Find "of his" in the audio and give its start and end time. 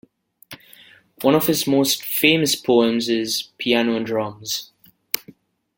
1.35-1.67